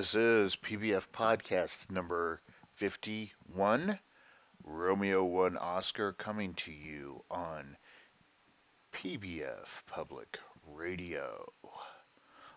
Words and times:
This 0.00 0.14
is 0.14 0.56
PBF 0.56 1.08
Podcast 1.12 1.90
number 1.90 2.40
51, 2.72 3.98
Romeo 4.64 5.22
1 5.22 5.58
Oscar, 5.58 6.14
coming 6.14 6.54
to 6.54 6.72
you 6.72 7.24
on 7.30 7.76
PBF 8.94 9.84
Public 9.86 10.38
Radio. 10.66 11.52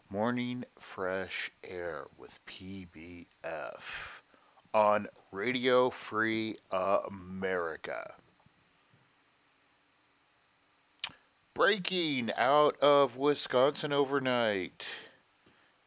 Morning 0.10 0.64
Fresh 0.80 1.52
Air 1.66 2.06
with 2.18 2.40
PBF 2.46 3.26
on 4.74 5.10
Radio 5.34 5.90
Free 5.90 6.56
America. 6.72 8.14
Breaking 11.54 12.32
out 12.38 12.80
of 12.80 13.18
Wisconsin 13.18 13.92
overnight. 13.92 14.88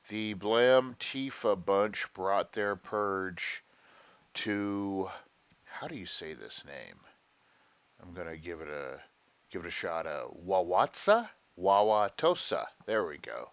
The 0.08 0.34
Blam 0.34 0.94
Tifa 1.00 1.56
bunch 1.56 2.06
brought 2.14 2.52
their 2.52 2.76
purge 2.76 3.64
to 4.34 5.08
how 5.64 5.88
do 5.88 5.96
you 5.96 6.06
say 6.06 6.32
this 6.32 6.64
name? 6.64 7.00
I'm 8.00 8.14
gonna 8.14 8.36
give 8.36 8.60
it 8.60 8.68
a 8.68 9.00
give 9.50 9.64
it 9.64 9.68
a 9.68 9.70
shot. 9.70 10.06
A 10.06 10.26
Wawatsa, 10.46 11.30
Wawatosa. 11.60 12.66
There 12.86 13.04
we 13.04 13.18
go. 13.18 13.50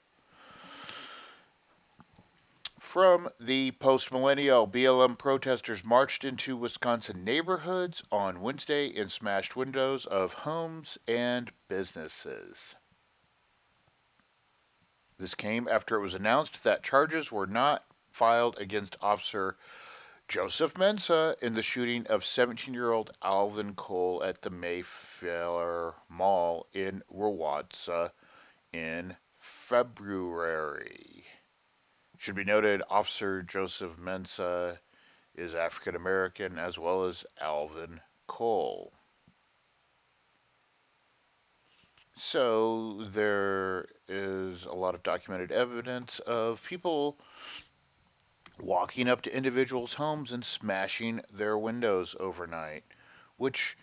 From 2.80 3.30
the 3.40 3.72
post 3.72 4.12
millennial, 4.12 4.68
BLM 4.68 5.18
protesters 5.18 5.84
marched 5.84 6.24
into 6.24 6.56
Wisconsin 6.56 7.24
neighborhoods 7.24 8.04
on 8.12 8.42
Wednesday 8.42 8.94
and 8.96 9.10
smashed 9.10 9.56
windows 9.56 10.06
of 10.06 10.34
homes 10.34 11.00
and 11.08 11.52
businesses. 11.68 12.76
This 15.18 15.36
came 15.36 15.68
after 15.68 15.96
it 15.96 16.02
was 16.02 16.16
announced 16.16 16.64
that 16.64 16.84
charges 16.84 17.32
were 17.32 17.48
not 17.48 17.86
filed 18.12 18.58
against 18.60 18.98
Officer 19.02 19.58
Joseph 20.28 20.76
Mensah 20.76 21.36
in 21.42 21.54
the 21.54 21.62
shooting 21.62 22.08
of 22.08 22.26
17 22.26 22.74
year 22.74 22.92
old 22.92 23.12
Alvin 23.22 23.76
Cole 23.76 24.24
at 24.24 24.42
the 24.42 24.50
Mayfair 24.50 25.94
Mall 26.10 26.68
in 26.74 27.04
Wauwatosa 27.14 28.12
in 28.72 29.18
February. 29.40 31.26
Should 32.18 32.36
be 32.36 32.44
noted, 32.44 32.82
Officer 32.90 33.44
Joseph 33.44 33.98
Mensah 33.98 34.80
is 35.36 35.54
African 35.54 35.96
American 35.96 36.58
as 36.58 36.80
well 36.80 37.04
as 37.04 37.26
Alvin 37.42 38.02
Cole. 38.28 38.94
So 42.16 43.04
there 43.04 43.88
is 44.08 44.66
a 44.66 44.74
lot 44.74 44.96
of 44.96 45.04
documented 45.04 45.52
evidence 45.52 46.20
of 46.20 46.64
people 46.66 47.18
walking 48.60 49.08
up 49.08 49.22
to 49.22 49.36
individuals' 49.36 49.96
homes 49.96 50.32
and 50.32 50.46
smashing 50.46 51.22
their 51.32 51.58
windows 51.58 52.16
overnight, 52.20 52.84
which 53.38 53.78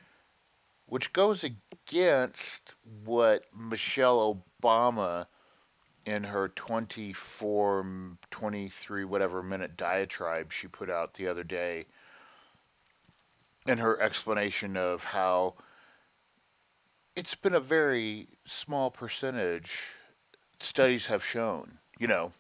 which 0.87 1.13
goes 1.13 1.45
against 1.45 2.75
what 3.05 3.45
Michelle 3.57 4.43
Obama 4.63 5.27
in 6.05 6.25
her 6.25 6.49
24 6.49 8.17
23 8.31 9.05
whatever 9.05 9.43
minute 9.43 9.77
diatribe 9.77 10.51
she 10.51 10.67
put 10.67 10.91
out 10.91 11.15
the 11.15 11.29
other 11.29 11.45
day 11.45 11.87
in 13.67 13.79
her 13.79 14.01
explanation 14.01 14.77
of 14.77 15.05
how 15.05 15.55
it's 17.15 17.35
been 17.35 17.55
a 17.55 17.61
very 17.61 18.29
small 18.45 18.91
percentage. 18.91 19.93
Studies 20.61 21.07
have 21.07 21.25
shown, 21.25 21.79
you 21.99 22.07
know, 22.07 22.33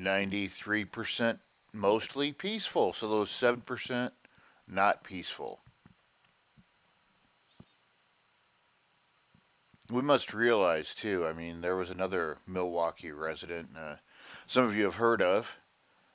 93% 0.00 1.38
mostly 1.72 2.32
peaceful. 2.32 2.92
So 2.92 3.08
those 3.08 3.30
7% 3.30 4.12
not 4.68 5.04
peaceful. 5.04 5.60
We 9.90 10.00
must 10.00 10.32
realize, 10.32 10.94
too, 10.94 11.26
I 11.26 11.34
mean, 11.34 11.60
there 11.60 11.76
was 11.76 11.90
another 11.90 12.38
Milwaukee 12.46 13.12
resident, 13.12 13.70
uh, 13.76 13.96
some 14.46 14.64
of 14.64 14.74
you 14.74 14.84
have 14.84 14.94
heard 14.94 15.20
of. 15.20 15.58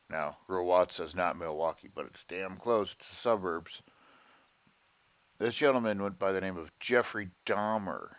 Now, 0.09 0.38
Watts 0.47 1.00
is 1.00 1.13
not 1.13 1.38
Milwaukee, 1.38 1.89
but 1.94 2.07
it's 2.07 2.25
damn 2.25 2.56
close. 2.56 2.94
It's 2.94 3.09
the 3.09 3.16
suburbs. 3.16 3.84
This 5.38 5.56
gentleman 5.56 6.01
went 6.01 6.18
by 6.18 6.31
the 6.31 6.41
name 6.41 6.57
of 6.57 6.78
Jeffrey 6.79 7.29
Dahmer, 7.45 8.13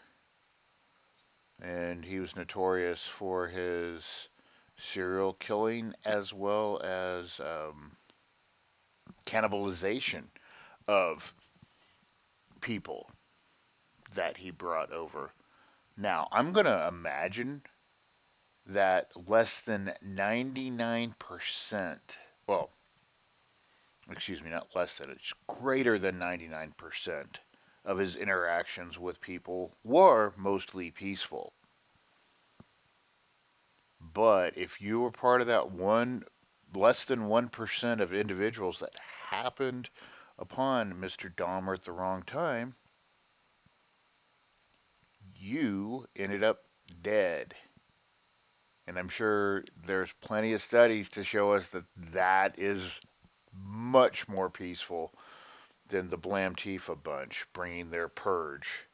and 1.62 2.04
he 2.04 2.18
was 2.18 2.36
notorious 2.36 3.06
for 3.06 3.48
his 3.48 4.28
serial 4.76 5.34
killing 5.34 5.94
as 6.04 6.32
well 6.32 6.80
as 6.82 7.40
um, 7.40 7.92
cannibalization 9.26 10.24
of 10.88 11.34
people 12.60 13.10
that 14.14 14.38
he 14.38 14.50
brought 14.50 14.92
over. 14.92 15.30
Now, 15.96 16.28
I'm 16.32 16.52
going 16.52 16.66
to 16.66 16.88
imagine 16.88 17.62
that 18.66 19.10
less 19.28 19.60
than 19.60 19.92
99%, 20.06 21.98
well, 22.46 22.70
excuse 24.10 24.42
me, 24.42 24.50
not 24.50 24.74
less 24.74 24.98
than, 24.98 25.10
it's 25.10 25.34
greater 25.46 25.98
than 25.98 26.18
99% 26.18 26.70
of 27.84 27.98
his 27.98 28.16
interactions 28.16 28.98
with 28.98 29.20
people 29.20 29.76
were 29.82 30.32
mostly 30.36 30.90
peaceful. 30.90 31.52
But 34.00 34.56
if 34.56 34.80
you 34.80 35.00
were 35.00 35.10
part 35.10 35.40
of 35.40 35.46
that 35.46 35.70
one, 35.70 36.24
less 36.74 37.04
than 37.04 37.28
1% 37.28 38.00
of 38.00 38.12
individuals 38.12 38.78
that 38.78 38.94
happened 39.28 39.90
upon 40.38 40.94
Mr. 40.94 41.32
Dahmer 41.32 41.74
at 41.74 41.84
the 41.84 41.92
wrong 41.92 42.22
time, 42.22 42.74
you 45.36 46.06
ended 46.16 46.42
up 46.42 46.64
dead. 47.02 47.54
And 48.86 48.98
I'm 48.98 49.08
sure 49.08 49.64
there's 49.86 50.12
plenty 50.20 50.52
of 50.52 50.60
studies 50.60 51.08
to 51.10 51.22
show 51.22 51.52
us 51.52 51.68
that 51.68 51.84
that 52.12 52.58
is 52.58 53.00
much 53.52 54.28
more 54.28 54.50
peaceful 54.50 55.12
than 55.90 56.08
the 56.08 56.16
Blam 56.16 56.54
Tifa 56.54 57.00
bunch 57.00 57.46
bringing 57.52 57.90
their 57.90 58.08
purge. 58.08 58.86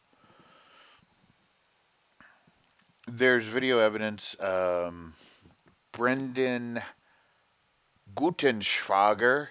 There's 3.06 3.46
video 3.46 3.78
evidence. 3.78 4.34
Um, 4.40 5.14
Brendan 5.92 6.82
Gutenschwager, 8.14 9.48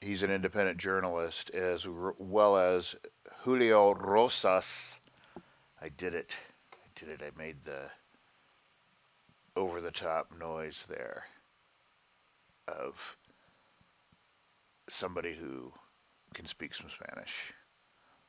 he's 0.00 0.22
an 0.22 0.30
independent 0.30 0.78
journalist, 0.78 1.50
as 1.50 1.86
well 1.88 2.56
as 2.56 2.94
Julio 3.40 3.94
Rosas. 3.94 5.00
I 5.80 5.88
did 5.88 6.14
it. 6.14 6.38
I 6.74 6.86
did 6.94 7.08
it. 7.08 7.22
I 7.22 7.36
made 7.36 7.64
the 7.64 7.90
over 9.56 9.80
the 9.80 9.90
top 9.90 10.32
noise 10.38 10.86
there 10.88 11.24
of 12.66 13.16
somebody 14.88 15.34
who 15.34 15.72
can 16.32 16.46
speak 16.46 16.74
some 16.74 16.90
Spanish. 16.90 17.52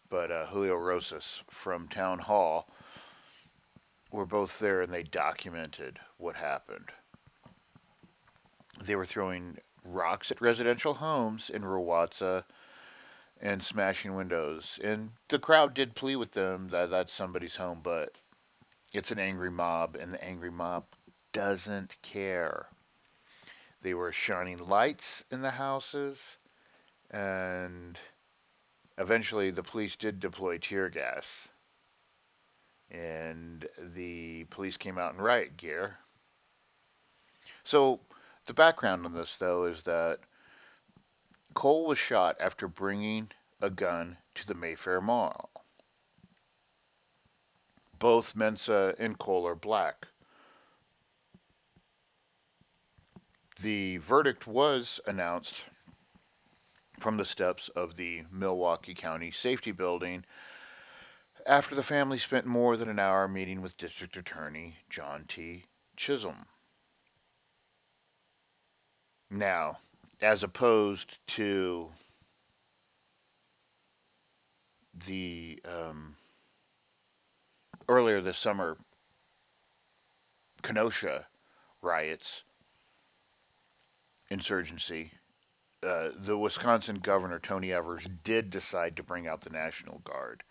But 0.09 0.31
uh, 0.31 0.45
Julio 0.47 0.75
Rosas 0.75 1.43
from 1.49 1.87
Town 1.87 2.19
Hall 2.19 2.69
were 4.11 4.25
both 4.25 4.59
there 4.59 4.81
and 4.81 4.93
they 4.93 5.03
documented 5.03 5.99
what 6.17 6.35
happened. 6.35 6.89
They 8.81 8.95
were 8.95 9.05
throwing 9.05 9.57
rocks 9.83 10.31
at 10.31 10.41
residential 10.41 10.95
homes 10.95 11.49
in 11.49 11.63
Wauwatosa 11.63 12.43
and 13.41 13.61
smashing 13.61 14.15
windows. 14.15 14.79
And 14.83 15.11
the 15.27 15.39
crowd 15.39 15.73
did 15.73 15.95
plea 15.95 16.15
with 16.15 16.31
them 16.31 16.69
that 16.69 16.89
that's 16.89 17.13
somebody's 17.13 17.57
home, 17.57 17.79
but 17.83 18.17
it's 18.93 19.11
an 19.11 19.19
angry 19.19 19.51
mob, 19.51 19.95
and 19.99 20.13
the 20.13 20.23
angry 20.23 20.51
mob 20.51 20.85
doesn't 21.33 21.97
care. 22.01 22.67
They 23.81 23.93
were 23.93 24.11
shining 24.11 24.59
lights 24.59 25.25
in 25.31 25.41
the 25.41 25.51
houses 25.51 26.37
and 27.13 27.99
eventually 28.97 29.51
the 29.51 29.63
police 29.63 29.95
did 29.95 30.19
deploy 30.19 30.57
tear 30.57 30.89
gas. 30.89 31.49
And 32.89 33.67
the 33.79 34.45
police 34.45 34.77
came 34.77 34.97
out 34.97 35.13
in 35.13 35.21
riot 35.21 35.55
gear. 35.55 35.97
So, 37.63 38.01
the 38.45 38.53
background 38.53 39.05
on 39.05 39.13
this, 39.13 39.37
though, 39.37 39.65
is 39.65 39.83
that 39.83 40.19
Cole 41.53 41.85
was 41.85 41.97
shot 41.97 42.35
after 42.39 42.67
bringing 42.67 43.31
a 43.61 43.69
gun 43.69 44.17
to 44.35 44.45
the 44.45 44.53
Mayfair 44.53 44.99
Mall. 44.99 45.49
Both 47.97 48.35
Mensah 48.35 48.95
and 48.99 49.17
Cole 49.17 49.47
are 49.47 49.55
black. 49.55 50.07
The 53.61 53.97
verdict 53.97 54.45
was 54.45 54.99
announced 55.07 55.65
from 57.03 57.17
the 57.17 57.25
steps 57.25 57.67
of 57.75 57.97
the 57.97 58.23
Milwaukee 58.31 58.93
County 58.93 59.29
Safety 59.29 59.73
Building 59.73 60.23
after 61.45 61.75
the 61.75 61.83
family 61.83 62.17
spent 62.17 62.45
more 62.45 62.77
than 62.77 62.87
an 62.87 62.97
hour 62.97 63.27
meeting 63.27 63.61
with 63.61 63.75
District 63.75 64.15
Attorney 64.15 64.77
John 64.89 65.25
T. 65.27 65.65
Chisholm. 65.97 66.45
Now, 69.29 69.79
as 70.21 70.43
opposed 70.43 71.19
to 71.27 71.89
the 75.05 75.59
um, 75.65 76.15
earlier 77.89 78.21
this 78.21 78.37
summer 78.37 78.77
Kenosha 80.61 81.27
riots, 81.81 82.43
insurgency, 84.29 85.11
uh, 85.83 86.11
the 86.17 86.37
Wisconsin 86.37 86.97
governor, 86.97 87.39
Tony 87.39 87.71
Evers, 87.71 88.07
did 88.23 88.49
decide 88.49 88.95
to 88.95 89.03
bring 89.03 89.27
out 89.27 89.41
the 89.41 89.49
National 89.49 89.99
Guard 89.99 90.43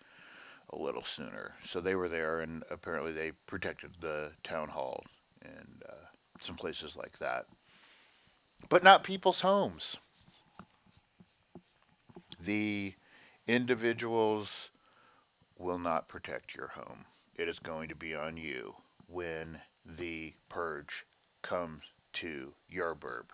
a 0.71 0.77
little 0.77 1.03
sooner. 1.03 1.55
So 1.63 1.81
they 1.81 1.95
were 1.95 2.09
there, 2.09 2.39
and 2.39 2.63
apparently 2.69 3.11
they 3.11 3.31
protected 3.45 3.91
the 3.99 4.31
town 4.43 4.69
hall 4.69 5.03
and 5.43 5.83
uh, 5.87 6.05
some 6.39 6.55
places 6.55 6.95
like 6.95 7.19
that. 7.19 7.45
But 8.69 8.83
not 8.83 9.03
people's 9.03 9.41
homes. 9.41 9.97
The 12.39 12.93
individuals 13.47 14.69
will 15.57 15.79
not 15.79 16.07
protect 16.07 16.55
your 16.55 16.69
home. 16.69 17.05
It 17.35 17.47
is 17.47 17.59
going 17.59 17.89
to 17.89 17.95
be 17.95 18.15
on 18.15 18.37
you 18.37 18.75
when 19.07 19.59
the 19.85 20.33
purge 20.49 21.05
comes 21.41 21.83
to 22.13 22.53
your 22.69 22.95
burb. 22.95 23.25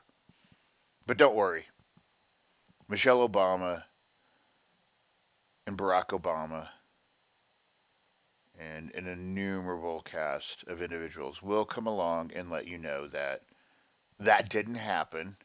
But 1.06 1.18
don't 1.18 1.36
worry. 1.36 1.66
Michelle 2.90 3.28
Obama 3.30 3.84
and 5.68 5.78
Barack 5.78 6.08
Obama 6.08 6.70
and 8.58 8.92
an 8.96 9.06
innumerable 9.06 10.02
cast 10.02 10.64
of 10.68 10.82
individuals 10.82 11.44
will 11.44 11.66
come 11.66 11.86
along 11.86 12.32
and 12.36 12.50
let 12.50 12.68
you 12.68 12.80
know 12.80 13.08
that 13.08 13.44
that 14.20 14.50
didn't 14.50 14.76
happen. 14.76 15.38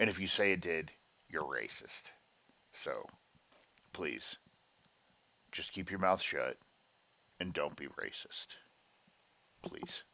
And 0.00 0.08
if 0.08 0.18
you 0.18 0.26
say 0.26 0.52
it 0.52 0.62
did, 0.62 0.92
you're 1.28 1.44
racist. 1.44 2.12
So 2.72 3.04
please, 3.92 4.36
just 5.52 5.72
keep 5.72 5.90
your 5.90 6.00
mouth 6.00 6.22
shut 6.22 6.56
and 7.38 7.52
don't 7.52 7.76
be 7.76 7.86
racist. 7.86 8.56
Please. 9.60 10.04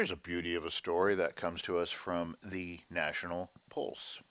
Here's 0.00 0.10
a 0.10 0.16
beauty 0.16 0.54
of 0.54 0.64
a 0.64 0.70
story 0.70 1.14
that 1.16 1.36
comes 1.36 1.60
to 1.60 1.76
us 1.76 1.90
from 1.90 2.34
the 2.42 2.80
National 2.88 3.50
Pulse. 3.68 4.22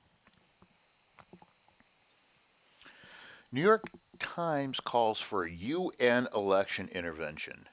New 3.51 3.62
York 3.62 3.83
Times 4.18 4.80
calls 4.80 5.21
for 5.21 5.45
UN 5.45 6.27
election 6.33 6.89
intervention. 6.92 7.68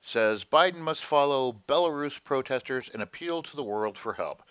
Says 0.00 0.42
Biden 0.42 0.78
must 0.78 1.04
follow 1.04 1.52
Belarus 1.68 2.18
protesters 2.24 2.88
and 2.88 3.02
appeal 3.02 3.42
to 3.42 3.54
the 3.54 3.62
world 3.62 3.98
for 3.98 4.14
help. 4.14 4.42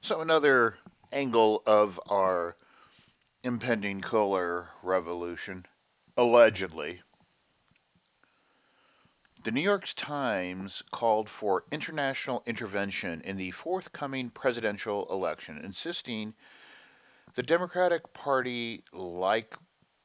So, 0.00 0.22
another 0.22 0.78
angle 1.12 1.62
of 1.66 2.00
our 2.08 2.56
impending 3.44 4.00
color 4.00 4.68
revolution, 4.82 5.66
allegedly, 6.16 7.02
the 9.42 9.50
New 9.50 9.62
York 9.62 9.84
Times 9.96 10.82
called 10.90 11.28
for 11.28 11.64
international 11.72 12.42
intervention 12.46 13.22
in 13.22 13.36
the 13.36 13.50
forthcoming 13.52 14.28
presidential 14.28 15.06
election, 15.10 15.58
insisting 15.64 16.34
the 17.34 17.42
Democratic 17.42 18.12
Party, 18.12 18.84
like 18.92 19.56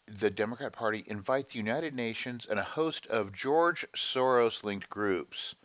the 0.08 0.30
Democrat 0.30 0.72
Party, 0.72 1.04
invite 1.08 1.50
the 1.50 1.58
United 1.58 1.94
Nations 1.94 2.46
and 2.50 2.60
a 2.60 2.64
host 2.64 3.08
of 3.08 3.34
George 3.34 3.86
Soros 3.94 4.64
linked 4.64 4.90
groups 4.90 5.56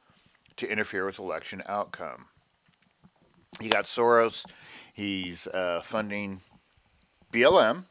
to 0.56 0.70
interfere 0.70 1.06
with 1.06 1.18
election 1.18 1.62
outcome. 1.66 2.26
You 3.60 3.70
got 3.70 3.84
Soros, 3.84 4.46
he's 4.92 5.46
uh, 5.46 5.82
funding 5.84 6.40
BLM, 7.32 7.84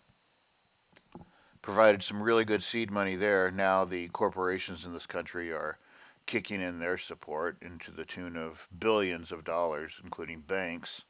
provided 1.70 2.02
some 2.02 2.24
really 2.24 2.46
good 2.46 2.64
seed 2.64 2.90
money 2.90 3.16
there. 3.16 3.52
Now 3.52 3.86
the 3.86 4.08
corporations 4.08 4.88
in 4.88 4.94
this 4.94 5.06
country 5.06 5.52
are 5.52 5.78
kicking 6.26 6.62
in 6.62 6.80
their 6.80 6.98
support 6.98 7.58
into 7.62 7.92
the 7.92 8.06
tune 8.06 8.36
of 8.36 8.68
billions 8.80 9.32
of 9.32 9.44
dollars, 9.44 10.02
including 10.04 10.40
banks. 10.40 11.06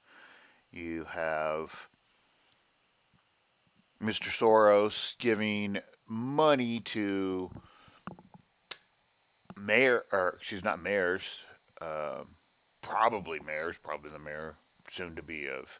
You 0.70 1.06
have 1.06 1.88
Mr. 4.04 4.28
Soros 4.28 5.18
giving 5.18 5.80
money 6.06 6.82
to 6.82 7.50
mayor, 9.56 10.04
or 10.12 10.40
she's 10.42 10.66
not 10.66 10.84
mayors, 10.84 11.40
uh, 11.80 12.24
probably 12.82 13.40
mayors, 13.40 13.78
probably 13.78 14.12
the 14.12 14.20
mayor 14.20 14.58
soon 14.90 15.16
to 15.16 15.24
be 15.24 15.48
of 15.48 15.80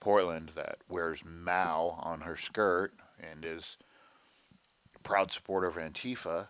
Portland 0.00 0.50
that 0.54 0.76
wears 0.86 1.24
Mao 1.24 1.98
on 2.02 2.20
her 2.20 2.36
skirt 2.36 2.92
and 3.18 3.42
is 3.42 3.78
proud 5.02 5.32
supporter 5.32 5.66
of 5.66 5.76
Antifa, 5.76 6.48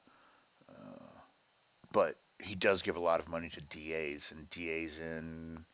uh, 0.68 1.18
but 1.92 2.16
he 2.40 2.54
does 2.54 2.82
give 2.82 2.96
a 2.96 3.00
lot 3.00 3.20
of 3.20 3.28
money 3.28 3.48
to 3.48 3.60
DAs 3.60 4.32
and 4.32 4.48
DAs 4.50 4.98
in 4.98 5.64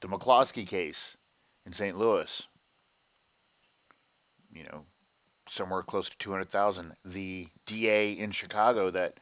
the 0.00 0.08
McCloskey 0.08 0.66
case 0.66 1.16
in 1.66 1.72
St. 1.72 1.98
Louis. 1.98 2.46
You 4.52 4.64
know, 4.64 4.84
somewhere 5.48 5.82
close 5.82 6.08
to 6.10 6.18
200,000. 6.18 6.94
The 7.04 7.48
DA 7.66 8.12
in 8.12 8.30
Chicago 8.30 8.90
that 8.90 9.18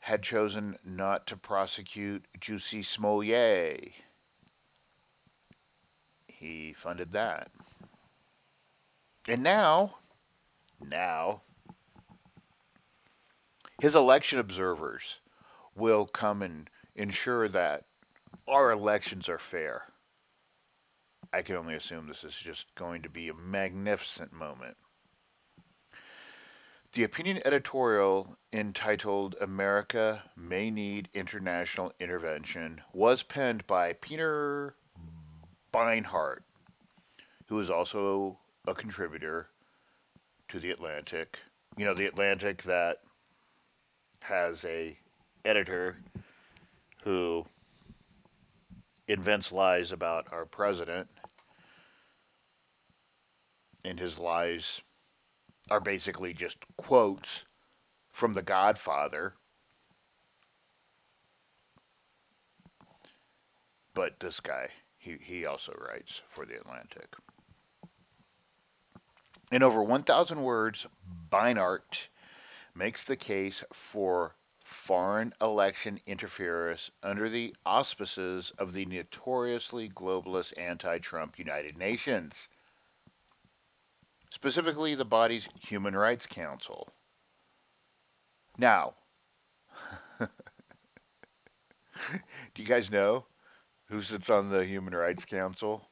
had 0.00 0.22
chosen 0.22 0.76
not 0.84 1.26
to 1.28 1.36
prosecute 1.36 2.24
Juicy 2.40 2.82
Smollett. 2.82 3.92
He 6.26 6.72
funded 6.72 7.12
that. 7.12 7.50
And 9.28 9.42
now, 9.42 9.96
now, 10.80 11.42
his 13.82 13.96
election 13.96 14.38
observers 14.38 15.18
will 15.74 16.06
come 16.06 16.40
and 16.40 16.70
ensure 16.94 17.48
that 17.48 17.82
our 18.46 18.70
elections 18.70 19.28
are 19.28 19.40
fair. 19.40 19.86
I 21.32 21.42
can 21.42 21.56
only 21.56 21.74
assume 21.74 22.06
this 22.06 22.22
is 22.22 22.36
just 22.36 22.76
going 22.76 23.02
to 23.02 23.08
be 23.08 23.28
a 23.28 23.34
magnificent 23.34 24.32
moment. 24.32 24.76
The 26.92 27.02
opinion 27.02 27.40
editorial 27.44 28.36
entitled 28.52 29.34
America 29.40 30.30
May 30.36 30.70
Need 30.70 31.08
International 31.12 31.92
Intervention 31.98 32.82
was 32.92 33.24
penned 33.24 33.66
by 33.66 33.94
Peter 33.94 34.76
Beinart, 35.74 36.44
who 37.48 37.58
is 37.58 37.68
also 37.68 38.38
a 38.64 38.74
contributor 38.76 39.48
to 40.50 40.60
The 40.60 40.70
Atlantic. 40.70 41.40
You 41.76 41.84
know, 41.84 41.94
The 41.94 42.06
Atlantic 42.06 42.62
that 42.62 42.98
has 44.22 44.64
a 44.64 44.98
editor 45.44 45.96
who 47.04 47.44
invents 49.08 49.52
lies 49.52 49.92
about 49.92 50.26
our 50.32 50.44
president. 50.44 51.08
And 53.84 53.98
his 53.98 54.18
lies 54.18 54.80
are 55.70 55.80
basically 55.80 56.32
just 56.32 56.58
quotes 56.76 57.44
from 58.12 58.34
the 58.34 58.42
godfather. 58.42 59.34
But 63.94 64.20
this 64.20 64.40
guy 64.40 64.68
he, 65.02 65.16
he 65.20 65.44
also 65.44 65.74
writes 65.76 66.22
for 66.28 66.46
the 66.46 66.56
atlantic. 66.56 67.16
In 69.50 69.62
over 69.62 69.82
1000 69.82 70.42
words 70.42 70.86
beinart 71.28 72.08
makes 72.74 73.04
the 73.04 73.16
case 73.16 73.64
for 73.72 74.36
foreign 74.64 75.34
election 75.40 75.98
interference 76.06 76.90
under 77.02 77.28
the 77.28 77.54
auspices 77.66 78.52
of 78.58 78.72
the 78.72 78.86
notoriously 78.86 79.88
globalist 79.88 80.52
anti 80.56 80.98
Trump 80.98 81.38
United 81.38 81.76
Nations, 81.76 82.48
specifically 84.30 84.94
the 84.94 85.04
body's 85.04 85.48
Human 85.68 85.94
Rights 85.94 86.26
Council. 86.26 86.92
Now, 88.58 88.94
do 90.18 90.26
you 92.56 92.64
guys 92.64 92.90
know 92.90 93.26
who 93.86 94.00
sits 94.02 94.30
on 94.30 94.50
the 94.50 94.64
Human 94.64 94.94
Rights 94.94 95.24
Council? 95.24 95.88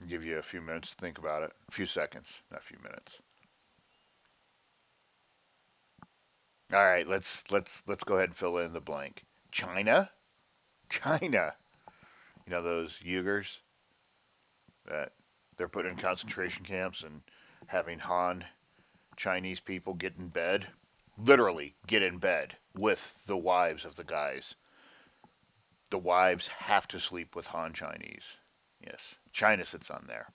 I'll 0.00 0.06
give 0.08 0.24
you 0.24 0.38
a 0.38 0.42
few 0.42 0.62
minutes 0.62 0.90
to 0.90 0.96
think 0.96 1.18
about 1.18 1.42
it. 1.42 1.52
A 1.68 1.72
few 1.72 1.86
seconds, 1.86 2.42
not 2.50 2.60
a 2.60 2.64
few 2.64 2.78
minutes. 2.82 3.20
All 6.72 6.84
right, 6.84 7.08
let's 7.08 7.42
let's 7.50 7.82
let's 7.88 8.04
go 8.04 8.16
ahead 8.16 8.28
and 8.28 8.36
fill 8.36 8.58
in 8.58 8.72
the 8.72 8.80
blank. 8.80 9.24
China, 9.50 10.10
China, 10.88 11.54
You 12.46 12.52
know 12.52 12.62
those 12.62 12.98
Uyghurs 12.98 13.58
that 14.86 15.12
they're 15.56 15.68
put 15.68 15.84
in 15.86 15.96
concentration 15.96 16.64
camps 16.64 17.02
and 17.02 17.22
having 17.66 17.98
Han 17.98 18.44
Chinese 19.16 19.58
people 19.58 19.94
get 19.94 20.14
in 20.16 20.28
bed, 20.28 20.68
literally 21.18 21.74
get 21.88 22.02
in 22.02 22.18
bed 22.18 22.56
with 22.76 23.24
the 23.26 23.36
wives 23.36 23.84
of 23.84 23.96
the 23.96 24.04
guys. 24.04 24.54
The 25.90 25.98
wives 25.98 26.48
have 26.48 26.86
to 26.88 27.00
sleep 27.00 27.34
with 27.34 27.48
Han 27.48 27.72
Chinese. 27.72 28.36
Yes, 28.80 29.16
China 29.32 29.64
sits 29.64 29.90
on 29.90 30.04
there. 30.06 30.28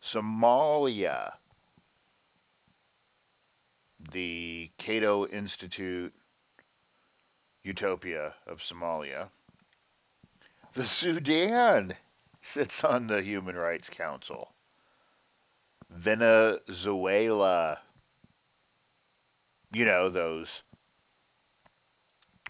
Somalia. 0.00 1.32
The 4.10 4.70
Cato 4.78 5.26
Institute 5.26 6.12
Utopia 7.62 8.34
of 8.46 8.58
Somalia. 8.58 9.28
The 10.74 10.82
Sudan 10.82 11.94
sits 12.40 12.82
on 12.82 13.06
the 13.06 13.22
Human 13.22 13.56
Rights 13.56 13.88
Council. 13.88 14.52
Venezuela. 15.88 17.80
You 19.72 19.84
know, 19.84 20.08
those 20.08 20.62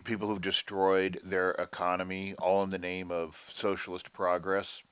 people 0.04 0.28
who've 0.28 0.40
destroyed 0.40 1.21
their 1.23 1.52
economy 1.52 2.35
all 2.38 2.62
in 2.62 2.71
the 2.71 2.78
name 2.78 3.11
of 3.11 3.50
socialist 3.52 4.12
progress. 4.12 4.82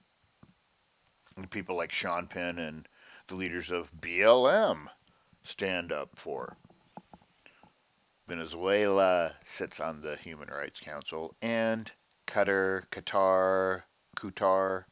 People 1.49 1.77
like 1.77 1.93
Sean 1.93 2.27
Penn 2.27 2.59
and 2.59 2.87
the 3.29 3.35
leaders 3.35 3.71
of 3.71 3.93
BLM 3.99 4.89
stand 5.43 5.93
up 5.93 6.11
for. 6.15 6.57
Venezuela 8.29 9.33
sits 9.45 9.81
on 9.81 10.03
the 10.03 10.17
Human 10.17 10.49
Rights 10.49 10.79
Council, 10.79 11.35
and 11.43 11.91
Qatar, 12.27 12.87
Qatar, 12.91 13.83
Qatar, 14.17 14.85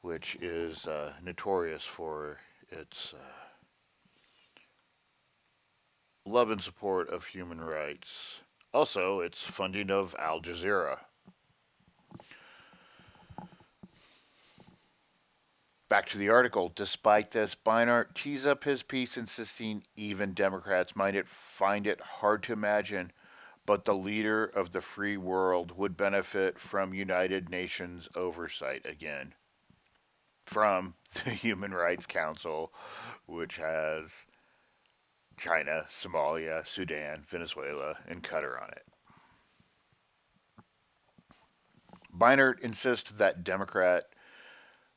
which 0.00 0.36
is 0.36 0.86
uh, 0.86 1.12
notorious 1.22 1.84
for 1.84 2.38
its 2.70 3.12
uh, 3.12 3.40
love 6.24 6.50
and 6.50 6.62
support 6.62 7.10
of 7.10 7.26
human 7.26 7.60
rights. 7.60 8.42
Also, 8.72 9.20
its 9.20 9.42
funding 9.42 9.90
of 9.90 10.14
Al 10.18 10.40
Jazeera. 10.40 11.00
Back 15.90 16.06
to 16.10 16.18
the 16.18 16.28
article. 16.28 16.70
Despite 16.72 17.32
this, 17.32 17.56
Beinart 17.56 18.14
tees 18.14 18.46
up 18.46 18.62
his 18.62 18.84
piece, 18.84 19.16
insisting 19.16 19.82
even 19.96 20.34
Democrats 20.34 20.94
might 20.94 21.16
it 21.16 21.26
find 21.26 21.84
it 21.84 22.00
hard 22.00 22.44
to 22.44 22.52
imagine, 22.52 23.10
but 23.66 23.84
the 23.84 23.94
leader 23.94 24.44
of 24.44 24.70
the 24.70 24.82
free 24.82 25.16
world 25.16 25.76
would 25.76 25.96
benefit 25.96 26.60
from 26.60 26.94
United 26.94 27.50
Nations 27.50 28.08
oversight 28.14 28.82
again. 28.84 29.34
From 30.46 30.94
the 31.24 31.30
Human 31.30 31.74
Rights 31.74 32.06
Council, 32.06 32.72
which 33.26 33.56
has 33.56 34.26
China, 35.36 35.86
Somalia, 35.90 36.64
Sudan, 36.64 37.24
Venezuela, 37.28 37.96
and 38.06 38.22
Qatar 38.22 38.62
on 38.62 38.68
it. 38.68 38.86
Beinart 42.16 42.60
insists 42.60 43.10
that 43.10 43.42
Democrat 43.42 44.04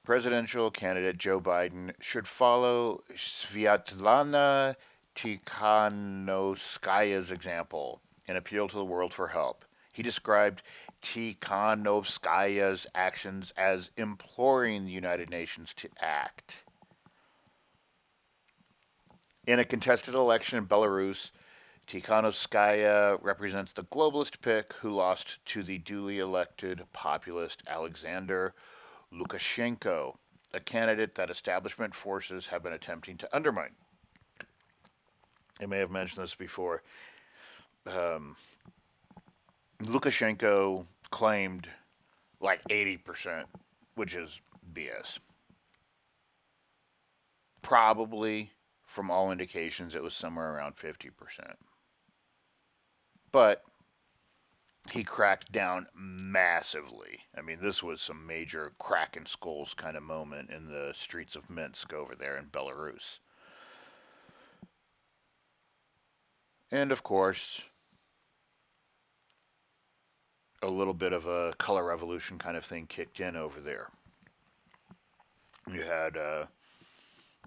presidential 0.04 0.70
candidate 0.70 1.18
Joe 1.18 1.40
Biden 1.40 1.94
should 2.00 2.28
follow 2.28 3.04
Sviatlana 3.14 4.76
Tikhanovskaya's 5.16 7.32
example 7.32 8.02
and 8.28 8.38
appeal 8.38 8.68
to 8.68 8.76
the 8.76 8.84
world 8.84 9.14
for 9.14 9.30
help. 9.30 9.64
He 9.94 10.04
described 10.04 10.62
Tikhanovskaya's 11.02 12.86
actions 12.94 13.54
as 13.56 13.92
imploring 13.96 14.84
the 14.86 14.92
United 14.92 15.30
Nations 15.30 15.74
to 15.76 15.88
act. 16.02 16.66
In 19.46 19.60
a 19.60 19.66
contested 19.66 20.16
election 20.16 20.58
in 20.58 20.66
Belarus, 20.66 21.32
Tikhanovskaya 21.88 23.20
represents 23.22 23.74
the 23.74 23.84
globalist 23.84 24.42
pick 24.42 24.74
who 24.74 24.90
lost 24.90 25.46
to 25.46 25.64
the 25.64 25.78
duly 25.78 26.20
elected 26.20 26.84
populist 26.94 27.62
Alexander 27.68 28.54
Lukashenko, 29.13 30.15
a 30.53 30.60
candidate 30.60 31.15
that 31.15 31.29
establishment 31.29 31.93
forces 31.93 32.48
have 32.48 32.63
been 32.63 32.74
attempting 32.74 33.17
to 33.17 33.36
undermine. 33.36 33.75
I 35.62 35.65
may 35.65 35.77
have 35.77 35.91
mentioned 35.91 36.24
this 36.24 36.36
before. 36.36 36.82
Um, 37.86 38.36
Lukashenko 39.84 40.86
claimed 41.12 41.70
like 42.39 42.63
80%, 42.70 43.46
which 43.96 44.15
is 44.15 44.41
BS. 44.74 45.20
Probably, 47.62 48.51
from 48.86 49.10
all 49.10 49.32
indications, 49.32 49.96
it 49.96 50.03
was 50.03 50.13
somewhere 50.13 50.53
around 50.53 50.75
50%. 50.75 51.12
But 53.32 53.63
he 54.92 55.04
cracked 55.04 55.52
down 55.52 55.88
massively. 55.96 57.22
I 57.38 57.42
mean, 57.42 57.60
this 57.62 57.82
was 57.82 58.02
some 58.02 58.25
major 58.25 58.72
crack 58.80 59.13
cracking 59.13 59.25
skulls 59.25 59.74
kind 59.74 59.96
of 59.96 60.04
moment 60.04 60.50
in 60.50 60.68
the 60.68 60.92
streets 60.94 61.36
of 61.36 61.50
Minsk 61.50 61.94
over 61.94 62.16
there 62.16 62.38
in 62.38 62.46
Belarus. 62.46 63.20
And 66.72 66.92
of 66.92 67.04
course, 67.04 67.62
a 70.62 70.68
little 70.68 70.94
bit 70.94 71.13
of 71.13 71.25
a 71.25 71.54
color 71.58 71.86
revolution 71.86 72.40
kind 72.40 72.58
of 72.58 72.66
thing 72.66 72.88
kicked 72.88 73.20
in 73.20 73.36
over 73.36 73.60
there. 73.60 73.90
You 75.72 75.82
had 75.82 76.18
uh, 76.18 76.46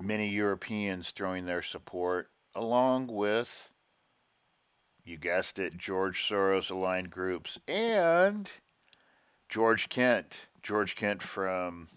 many 0.01 0.29
Europeans 0.29 1.11
throwing 1.11 1.47
their 1.47 1.63
support, 1.63 2.31
along 2.55 3.09
with 3.09 3.73
you 5.07 5.17
guessed 5.17 5.59
it, 5.59 5.79
George 5.79 6.21
Soros 6.21 6.71
aligned 6.71 7.11
groups, 7.11 7.59
and 7.69 8.51
George 9.49 9.89
Kent. 9.89 10.49
George 10.63 10.97
Kent 10.97 11.23
from 11.23 11.89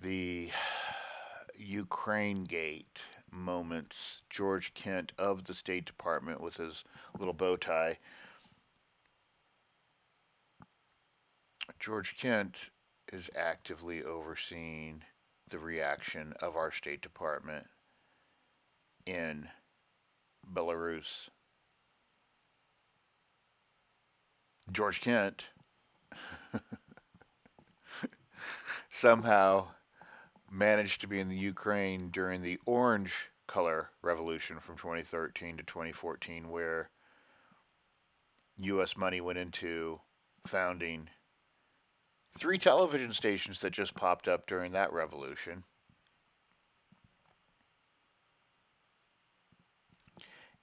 the 0.00 0.50
Ukraine 1.58 2.44
Gate 2.44 3.02
moments. 3.32 4.22
George 4.30 4.72
Kent 4.74 5.12
of 5.18 5.44
the 5.44 5.54
State 5.54 5.84
Department 5.84 6.40
with 6.40 6.58
his 6.58 6.84
little 7.18 7.34
bow 7.34 7.56
tie. 7.56 7.98
George 11.80 12.16
Kent 12.16 12.70
is 13.12 13.30
actively 13.36 14.02
overseeing 14.02 15.02
the 15.48 15.58
reaction 15.58 16.34
of 16.40 16.56
our 16.56 16.70
State 16.70 17.02
Department 17.02 17.66
in 19.06 19.48
Belarus. 20.52 21.28
George 24.70 25.00
Kent 25.00 25.46
somehow 28.90 29.68
managed 30.50 31.00
to 31.00 31.06
be 31.06 31.20
in 31.20 31.28
the 31.28 31.36
Ukraine 31.36 32.10
during 32.10 32.42
the 32.42 32.58
orange 32.64 33.30
color 33.46 33.90
revolution 34.02 34.58
from 34.58 34.76
2013 34.76 35.58
to 35.58 35.62
2014, 35.62 36.48
where 36.48 36.90
U.S. 38.58 38.96
money 38.96 39.20
went 39.20 39.38
into 39.38 40.00
founding 40.46 41.10
three 42.36 42.58
television 42.58 43.12
stations 43.12 43.60
that 43.60 43.72
just 43.72 43.94
popped 43.94 44.28
up 44.28 44.46
during 44.46 44.72
that 44.72 44.92
revolution. 44.92 45.64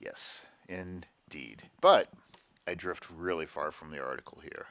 Yes, 0.01 0.47
indeed. 0.67 1.69
But 1.79 2.09
I 2.67 2.73
drift 2.73 3.09
really 3.11 3.45
far 3.45 3.71
from 3.71 3.91
the 3.91 4.03
article 4.03 4.41
here. 4.41 4.67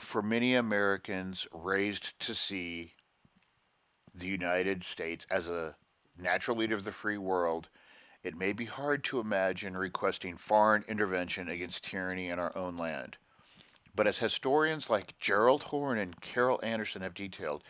For 0.00 0.22
many 0.22 0.54
Americans 0.54 1.46
raised 1.52 2.18
to 2.20 2.34
see 2.34 2.94
the 4.14 4.26
United 4.26 4.82
States 4.82 5.26
as 5.30 5.48
a 5.48 5.76
natural 6.18 6.56
leader 6.56 6.74
of 6.74 6.84
the 6.84 6.92
free 6.92 7.18
world, 7.18 7.68
it 8.22 8.36
may 8.36 8.52
be 8.54 8.64
hard 8.64 9.04
to 9.04 9.20
imagine 9.20 9.76
requesting 9.76 10.36
foreign 10.38 10.84
intervention 10.88 11.48
against 11.48 11.84
tyranny 11.84 12.28
in 12.28 12.38
our 12.38 12.56
own 12.56 12.76
land. 12.78 13.18
But 13.94 14.06
as 14.06 14.18
historians 14.18 14.88
like 14.88 15.18
Gerald 15.18 15.64
Horne 15.64 15.98
and 15.98 16.20
Carol 16.20 16.60
Anderson 16.62 17.02
have 17.02 17.14
detailed, 17.14 17.62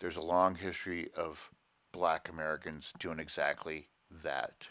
there's 0.00 0.16
a 0.16 0.22
long 0.22 0.56
history 0.56 1.08
of 1.16 1.50
black 1.92 2.28
Americans 2.28 2.92
doing 2.98 3.18
exactly 3.18 3.88
that. 4.10 4.68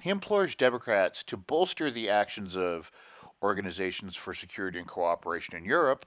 He 0.00 0.10
implores 0.10 0.54
Democrats 0.54 1.22
to 1.24 1.36
bolster 1.36 1.90
the 1.90 2.10
actions 2.10 2.56
of 2.56 2.90
Organizations 3.42 4.16
for 4.16 4.32
Security 4.32 4.78
and 4.78 4.88
Cooperation 4.88 5.56
in 5.56 5.64
Europe, 5.64 6.06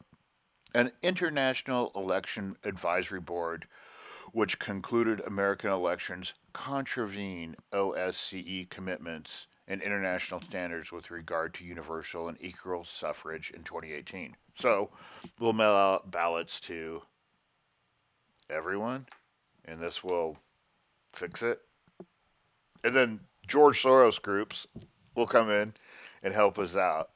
an 0.73 0.91
international 1.01 1.91
election 1.95 2.57
advisory 2.63 3.19
board 3.19 3.67
which 4.33 4.59
concluded 4.59 5.21
American 5.21 5.71
elections 5.71 6.33
contravene 6.53 7.55
OSCE 7.71 8.69
commitments 8.69 9.47
and 9.67 9.81
international 9.81 10.41
standards 10.41 10.91
with 10.91 11.11
regard 11.11 11.53
to 11.53 11.65
universal 11.65 12.27
and 12.27 12.37
equal 12.41 12.83
suffrage 12.83 13.51
in 13.51 13.63
2018. 13.63 14.35
So 14.55 14.89
we'll 15.39 15.53
mail 15.53 15.75
out 15.75 16.11
ballots 16.11 16.59
to 16.61 17.01
everyone, 18.49 19.07
and 19.67 19.81
this 19.81 20.03
will 20.03 20.37
fix 21.13 21.41
it. 21.41 21.59
And 22.83 22.93
then 22.93 23.19
George 23.47 23.81
Soros 23.81 24.21
groups 24.21 24.67
will 25.15 25.27
come 25.27 25.49
in 25.49 25.73
and 26.23 26.33
help 26.33 26.57
us 26.57 26.75
out. 26.75 27.09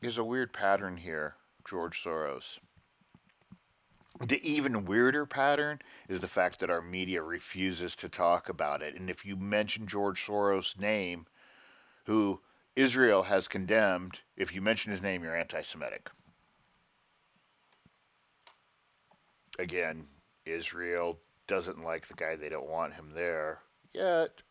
There's 0.00 0.18
a 0.18 0.24
weird 0.24 0.52
pattern 0.52 0.96
here, 0.96 1.36
George 1.64 2.02
Soros. 2.02 2.58
The 4.20 4.40
even 4.48 4.84
weirder 4.84 5.26
pattern 5.26 5.80
is 6.08 6.20
the 6.20 6.28
fact 6.28 6.60
that 6.60 6.70
our 6.70 6.82
media 6.82 7.22
refuses 7.22 7.96
to 7.96 8.08
talk 8.08 8.48
about 8.48 8.82
it. 8.82 8.94
And 8.94 9.08
if 9.08 9.24
you 9.24 9.36
mention 9.36 9.86
George 9.86 10.24
Soros' 10.24 10.78
name, 10.78 11.26
who 12.06 12.40
Israel 12.74 13.24
has 13.24 13.48
condemned, 13.48 14.20
if 14.36 14.54
you 14.54 14.60
mention 14.60 14.90
his 14.90 15.02
name, 15.02 15.22
you're 15.22 15.36
anti 15.36 15.62
Semitic. 15.62 16.10
Again, 19.62 20.06
Israel 20.44 21.20
doesn't 21.46 21.84
like 21.84 22.08
the 22.08 22.14
guy, 22.14 22.34
they 22.34 22.48
don't 22.48 22.68
want 22.68 22.94
him 22.94 23.12
there. 23.14 23.60
Yet, 23.94 24.42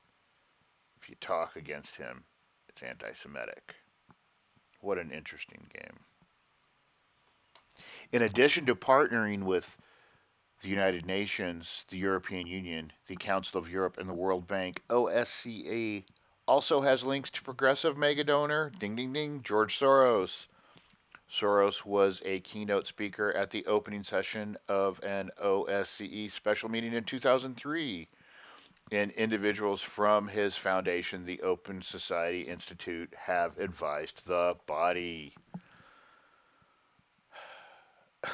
if 1.01 1.09
you 1.09 1.17
talk 1.19 1.57
against 1.57 1.97
him, 1.97 2.23
it's 2.69 2.81
anti 2.81 3.11
Semitic. 3.11 3.75
What 4.79 4.97
an 4.97 5.11
interesting 5.11 5.67
game. 5.73 5.99
In 8.13 8.21
addition 8.21 8.65
to 8.67 8.73
partnering 8.73 9.43
with 9.43 9.77
the 10.61 10.69
United 10.69 11.05
Nations, 11.05 11.83
the 11.89 11.97
European 11.97 12.47
Union, 12.47 12.93
the 13.07 13.17
Council 13.17 13.59
of 13.59 13.69
Europe, 13.69 13.97
and 13.97 14.07
the 14.07 14.13
World 14.13 14.47
Bank, 14.47 14.81
OSCE 14.89 16.05
also 16.47 16.81
has 16.81 17.03
links 17.03 17.29
to 17.31 17.43
progressive 17.43 17.97
mega 17.97 18.23
donor, 18.23 18.71
ding 18.79 18.95
ding 18.95 19.11
ding, 19.11 19.41
George 19.43 19.77
Soros. 19.77 20.47
Soros 21.31 21.85
was 21.85 22.21
a 22.25 22.41
keynote 22.41 22.85
speaker 22.87 23.31
at 23.31 23.51
the 23.51 23.65
opening 23.65 24.03
session 24.03 24.57
of 24.67 25.01
an 25.01 25.31
OSCE 25.41 26.29
special 26.29 26.67
meeting 26.67 26.91
in 26.91 27.05
2003. 27.05 28.09
And 28.91 29.11
individuals 29.11 29.81
from 29.81 30.27
his 30.27 30.57
foundation, 30.57 31.25
the 31.25 31.41
Open 31.41 31.81
Society 31.81 32.41
Institute, 32.41 33.13
have 33.17 33.57
advised 33.57 34.27
the 34.27 34.57
body. 34.67 35.33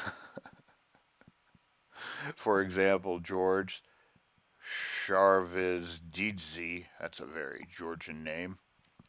For 2.36 2.62
example, 2.62 3.20
George 3.20 3.84
Sharvizdzidze, 5.06 6.86
that's 7.00 7.20
a 7.20 7.26
very 7.26 7.68
Georgian 7.72 8.24
name, 8.24 8.58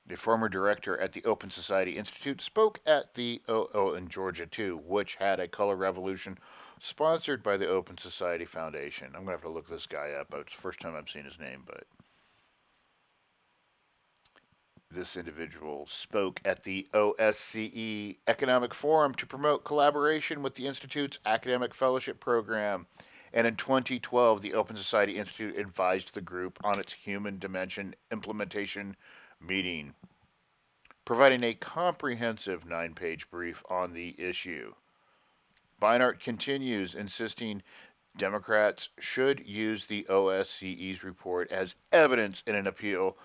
the 0.08 0.16
former 0.16 0.48
director 0.48 0.98
at 0.98 1.12
the 1.12 1.24
Open 1.24 1.50
Society 1.50 1.96
Institute, 1.96 2.40
spoke 2.40 2.80
at 2.86 3.14
the 3.14 3.42
OO 3.48 3.94
in 3.94 4.08
Georgia 4.08 4.46
too, 4.46 4.80
which 4.86 5.16
had 5.16 5.38
a 5.38 5.46
color 5.46 5.76
revolution 5.76 6.38
sponsored 6.80 7.42
by 7.42 7.56
the 7.56 7.68
Open 7.68 7.98
Society 7.98 8.44
Foundation. 8.44 9.08
I'm 9.08 9.22
gonna 9.22 9.32
have 9.32 9.42
to 9.42 9.48
look 9.48 9.68
this 9.68 9.86
guy 9.86 10.12
up. 10.12 10.32
It's 10.34 10.56
the 10.56 10.62
first 10.62 10.80
time 10.80 10.96
I've 10.96 11.10
seen 11.10 11.24
his 11.24 11.38
name, 11.38 11.62
but 11.66 11.84
this 14.90 15.16
individual 15.16 15.84
spoke 15.86 16.40
at 16.44 16.64
the 16.64 16.88
OSCE 16.94 18.16
Economic 18.26 18.72
Forum 18.72 19.12
to 19.14 19.26
promote 19.26 19.64
collaboration 19.64 20.42
with 20.42 20.54
the 20.54 20.66
Institute's 20.66 21.18
academic 21.26 21.74
fellowship 21.74 22.20
program. 22.20 22.86
And 23.34 23.46
in 23.46 23.56
2012, 23.56 24.40
the 24.40 24.54
Open 24.54 24.76
Society 24.76 25.16
Institute 25.16 25.58
advised 25.58 26.14
the 26.14 26.22
group 26.22 26.58
on 26.64 26.78
its 26.78 26.94
human 26.94 27.38
dimension 27.38 27.94
implementation 28.10 28.96
meeting, 29.40 29.94
providing 31.08 31.42
a 31.42 31.54
comprehensive 31.54 32.66
nine 32.66 32.92
page 32.92 33.30
brief 33.30 33.64
on 33.70 33.94
the 33.94 34.14
issue. 34.18 34.74
Beinart 35.80 36.20
continues, 36.20 36.94
insisting 36.94 37.62
Democrats 38.18 38.90
should 38.98 39.48
use 39.48 39.86
the 39.86 40.04
OSCE's 40.10 41.02
report 41.02 41.50
as 41.50 41.76
evidence 41.92 42.42
in 42.46 42.54
an 42.54 42.66
appeal 42.66 43.16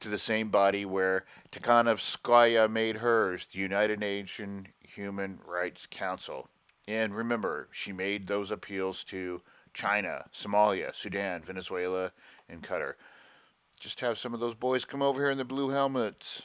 to 0.00 0.08
the 0.08 0.18
same 0.18 0.48
body 0.48 0.84
where 0.84 1.26
Tikhanovskaya 1.52 2.68
made 2.68 2.96
hers, 2.96 3.46
the 3.46 3.60
United 3.60 4.00
Nations 4.00 4.66
Human 4.80 5.38
Rights 5.46 5.86
Council. 5.88 6.48
And 6.88 7.14
remember, 7.14 7.68
she 7.70 7.92
made 7.92 8.26
those 8.26 8.50
appeals 8.50 9.04
to 9.04 9.42
China, 9.72 10.24
Somalia, 10.34 10.92
Sudan, 10.92 11.42
Venezuela, 11.42 12.10
and 12.48 12.64
Qatar. 12.64 12.94
Just 13.78 14.00
have 14.00 14.18
some 14.18 14.34
of 14.34 14.40
those 14.40 14.56
boys 14.56 14.84
come 14.84 15.02
over 15.02 15.20
here 15.20 15.30
in 15.30 15.38
the 15.38 15.44
blue 15.44 15.68
helmets. 15.68 16.42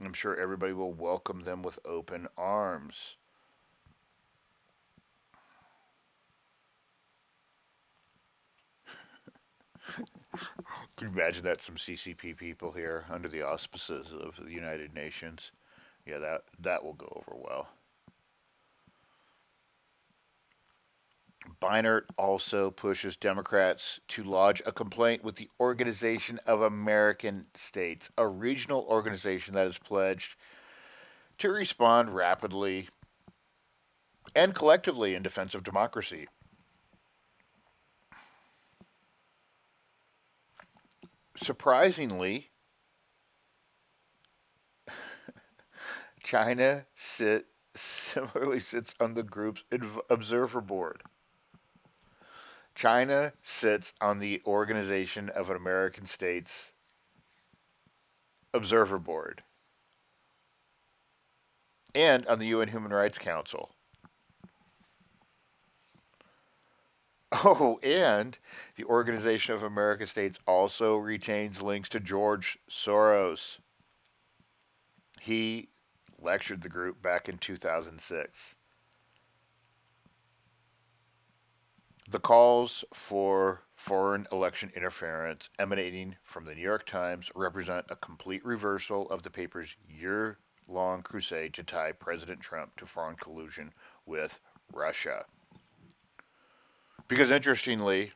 I'm 0.00 0.12
sure 0.12 0.36
everybody 0.36 0.72
will 0.72 0.92
welcome 0.92 1.42
them 1.42 1.62
with 1.62 1.78
open 1.84 2.28
arms. 2.36 3.16
Can 10.96 11.08
you 11.08 11.20
imagine 11.20 11.44
that 11.44 11.60
some 11.60 11.76
CCP 11.76 12.36
people 12.36 12.72
here 12.72 13.04
under 13.10 13.28
the 13.28 13.42
auspices 13.42 14.12
of 14.12 14.36
the 14.42 14.52
United 14.52 14.94
Nations? 14.94 15.52
Yeah, 16.06 16.18
that 16.18 16.42
that 16.60 16.84
will 16.84 16.94
go 16.94 17.22
over 17.28 17.38
well. 17.38 17.68
Beinart 21.60 22.06
also 22.16 22.70
pushes 22.70 23.16
Democrats 23.16 24.00
to 24.08 24.22
lodge 24.22 24.62
a 24.66 24.72
complaint 24.72 25.24
with 25.24 25.36
the 25.36 25.48
Organization 25.60 26.38
of 26.46 26.62
American 26.62 27.46
States, 27.54 28.10
a 28.16 28.26
regional 28.26 28.86
organization 28.88 29.54
that 29.54 29.66
has 29.66 29.78
pledged 29.78 30.36
to 31.38 31.50
respond 31.50 32.14
rapidly 32.14 32.88
and 34.34 34.54
collectively 34.54 35.14
in 35.14 35.22
defense 35.22 35.54
of 35.54 35.62
democracy. 35.62 36.28
Surprisingly, 41.36 42.50
China 46.22 46.86
sit, 46.94 47.46
similarly 47.74 48.60
sits 48.60 48.94
on 49.00 49.14
the 49.14 49.22
group's 49.22 49.64
observer 50.08 50.60
board. 50.60 51.02
China 52.74 53.32
sits 53.42 53.92
on 54.00 54.18
the 54.18 54.40
Organization 54.46 55.28
of 55.28 55.50
American 55.50 56.06
States 56.06 56.72
Observer 58.54 58.98
Board 58.98 59.42
and 61.94 62.26
on 62.26 62.38
the 62.38 62.46
UN 62.46 62.68
Human 62.68 62.92
Rights 62.92 63.18
Council. 63.18 63.70
Oh, 67.44 67.78
and 67.82 68.38
the 68.76 68.84
Organization 68.84 69.54
of 69.54 69.62
American 69.62 70.06
States 70.06 70.38
also 70.46 70.96
retains 70.96 71.62
links 71.62 71.88
to 71.88 72.00
George 72.00 72.58
Soros. 72.70 73.58
He 75.18 75.70
lectured 76.20 76.62
the 76.62 76.68
group 76.68 77.00
back 77.00 77.28
in 77.28 77.38
2006. 77.38 78.56
The 82.12 82.20
calls 82.20 82.84
for 82.92 83.62
foreign 83.74 84.26
election 84.30 84.70
interference 84.76 85.48
emanating 85.58 86.16
from 86.22 86.44
the 86.44 86.54
New 86.54 86.60
York 86.60 86.84
Times 86.84 87.32
represent 87.34 87.86
a 87.88 87.96
complete 87.96 88.44
reversal 88.44 89.08
of 89.08 89.22
the 89.22 89.30
paper's 89.30 89.78
year 89.88 90.36
long 90.68 91.00
crusade 91.00 91.54
to 91.54 91.62
tie 91.62 91.92
President 91.92 92.40
Trump 92.40 92.76
to 92.76 92.84
foreign 92.84 93.16
collusion 93.16 93.72
with 94.04 94.40
Russia. 94.74 95.24
Because 97.08 97.30
interestingly, 97.30 98.12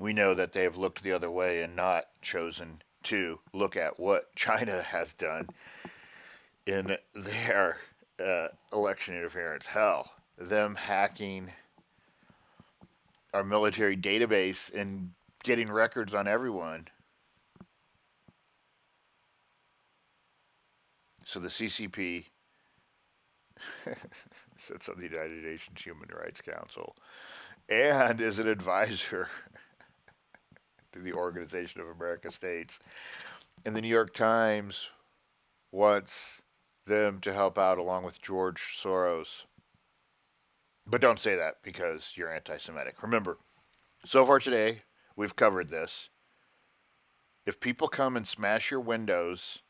we 0.00 0.12
know 0.12 0.34
that 0.34 0.52
they 0.52 0.64
have 0.64 0.76
looked 0.76 1.04
the 1.04 1.12
other 1.12 1.30
way 1.30 1.62
and 1.62 1.76
not 1.76 2.06
chosen 2.22 2.82
to 3.04 3.38
look 3.52 3.76
at 3.76 4.00
what 4.00 4.34
China 4.34 4.82
has 4.82 5.12
done 5.12 5.48
in 6.66 6.96
their 7.14 7.76
uh, 8.18 8.48
election 8.72 9.14
interference. 9.14 9.68
Hell, 9.68 10.10
them 10.36 10.74
hacking 10.74 11.52
our 13.32 13.44
military 13.44 13.96
database 13.96 14.72
and 14.74 15.10
getting 15.42 15.70
records 15.70 16.14
on 16.14 16.28
everyone. 16.28 16.88
So 21.24 21.40
the 21.40 21.48
CCP 21.48 22.26
sits 24.56 24.88
on 24.88 24.98
the 24.98 25.04
United 25.04 25.44
Nations 25.44 25.82
Human 25.82 26.08
Rights 26.08 26.40
Council 26.40 26.96
and 27.68 28.20
is 28.20 28.38
an 28.38 28.48
advisor 28.48 29.28
to 30.92 30.98
the 30.98 31.12
Organization 31.12 31.80
of 31.80 31.88
American 31.88 32.30
States. 32.30 32.78
And 33.64 33.76
the 33.76 33.80
New 33.80 33.88
York 33.88 34.12
Times 34.12 34.90
wants 35.70 36.42
them 36.86 37.20
to 37.20 37.32
help 37.32 37.58
out 37.58 37.78
along 37.78 38.04
with 38.04 38.20
George 38.20 38.76
Soros. 38.76 39.44
But 40.86 41.00
don't 41.00 41.18
say 41.18 41.36
that 41.36 41.56
because 41.62 42.14
you're 42.16 42.32
anti 42.32 42.56
Semitic. 42.56 43.02
Remember, 43.02 43.38
so 44.04 44.24
far 44.24 44.38
today, 44.38 44.82
we've 45.16 45.36
covered 45.36 45.68
this. 45.68 46.10
If 47.46 47.60
people 47.60 47.88
come 47.88 48.16
and 48.16 48.26
smash 48.26 48.70
your 48.70 48.80
windows 48.80 49.60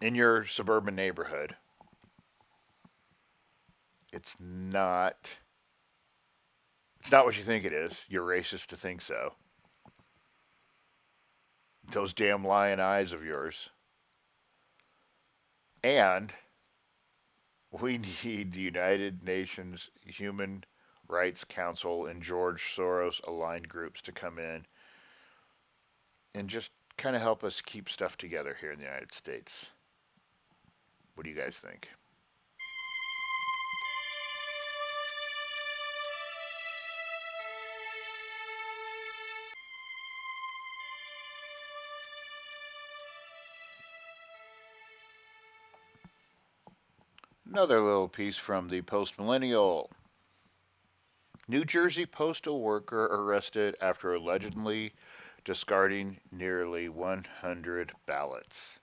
in 0.00 0.14
your 0.14 0.44
suburban 0.44 0.94
neighborhood, 0.94 1.56
it's 4.12 4.36
not 4.40 5.38
it's 7.02 7.10
not 7.10 7.24
what 7.24 7.36
you 7.36 7.42
think 7.42 7.64
it 7.64 7.72
is. 7.72 8.04
You're 8.08 8.26
racist 8.26 8.66
to 8.68 8.76
think 8.76 9.02
so. 9.02 9.34
Those 11.90 12.14
damn 12.14 12.46
lion 12.46 12.78
eyes 12.78 13.12
of 13.12 13.24
yours. 13.24 13.70
And 15.82 16.32
we 17.72 17.98
need 18.24 18.52
the 18.52 18.60
United 18.60 19.24
Nations 19.24 19.90
Human 20.04 20.64
Rights 21.08 21.44
Council 21.44 22.06
and 22.06 22.22
George 22.22 22.62
Soros 22.62 23.26
aligned 23.26 23.68
groups 23.68 24.00
to 24.02 24.12
come 24.12 24.38
in 24.38 24.66
and 26.34 26.48
just 26.48 26.72
kind 26.96 27.16
of 27.16 27.22
help 27.22 27.42
us 27.42 27.60
keep 27.60 27.88
stuff 27.88 28.16
together 28.16 28.56
here 28.60 28.72
in 28.72 28.78
the 28.78 28.84
United 28.84 29.12
States. 29.12 29.70
What 31.14 31.24
do 31.24 31.30
you 31.30 31.36
guys 31.36 31.58
think? 31.58 31.90
Another 47.52 47.82
little 47.82 48.08
piece 48.08 48.38
from 48.38 48.68
the 48.68 48.80
Post 48.80 49.18
Millennial. 49.18 49.90
New 51.46 51.66
Jersey 51.66 52.06
postal 52.06 52.62
worker 52.62 53.04
arrested 53.04 53.76
after 53.78 54.14
allegedly 54.14 54.94
discarding 55.44 56.20
nearly 56.30 56.88
100 56.88 57.92
ballots. 58.06 58.78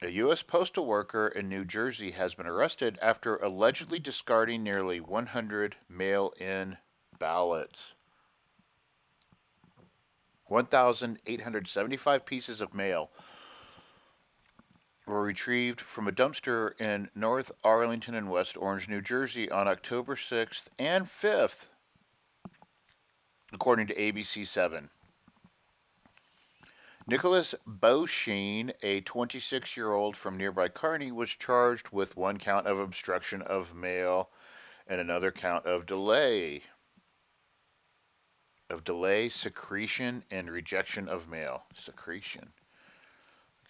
A 0.00 0.10
U.S. 0.10 0.44
postal 0.44 0.86
worker 0.86 1.26
in 1.26 1.48
New 1.48 1.64
Jersey 1.64 2.12
has 2.12 2.36
been 2.36 2.46
arrested 2.46 3.00
after 3.02 3.34
allegedly 3.34 3.98
discarding 3.98 4.62
nearly 4.62 5.00
100 5.00 5.74
mail 5.88 6.32
in 6.38 6.76
ballots. 7.18 7.94
1,875 10.44 12.24
pieces 12.24 12.60
of 12.60 12.72
mail 12.72 13.10
were 15.06 15.22
retrieved 15.22 15.80
from 15.80 16.06
a 16.06 16.12
dumpster 16.12 16.80
in 16.80 17.10
North 17.14 17.50
Arlington 17.64 18.14
and 18.14 18.30
West 18.30 18.56
Orange, 18.56 18.88
New 18.88 19.00
Jersey 19.00 19.50
on 19.50 19.66
October 19.66 20.14
6th 20.14 20.68
and 20.78 21.06
5th, 21.06 21.68
according 23.52 23.86
to 23.88 23.94
ABC 23.94 24.46
7. 24.46 24.90
Nicholas 27.06 27.54
Beauchene, 27.66 28.72
a 28.82 29.00
26 29.00 29.76
year 29.76 29.92
old 29.92 30.16
from 30.16 30.36
nearby 30.36 30.68
Kearny, 30.68 31.10
was 31.10 31.30
charged 31.30 31.90
with 31.90 32.16
one 32.16 32.38
count 32.38 32.66
of 32.68 32.78
obstruction 32.78 33.42
of 33.42 33.74
mail 33.74 34.30
and 34.86 35.00
another 35.00 35.32
count 35.32 35.66
of 35.66 35.84
delay. 35.84 36.62
Of 38.70 38.84
delay, 38.84 39.28
secretion, 39.28 40.22
and 40.30 40.48
rejection 40.48 41.08
of 41.08 41.28
mail. 41.28 41.64
Secretion. 41.74 42.52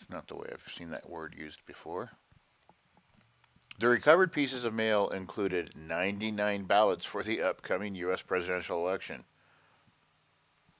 It's 0.03 0.11
not 0.11 0.27
the 0.27 0.35
way 0.35 0.49
I've 0.53 0.73
seen 0.73 0.91
that 0.91 1.09
word 1.09 1.37
used 1.38 1.65
before. 1.65 2.11
The 3.79 3.87
recovered 3.87 4.33
pieces 4.33 4.65
of 4.65 4.75
mail 4.75 5.09
included 5.11 5.77
99 5.77 6.65
ballots 6.65 7.07
for 7.07 7.23
the 7.23 7.41
upcoming 7.41 7.95
U.S. 7.95 8.21
presidential 8.21 8.85
election. 8.85 9.23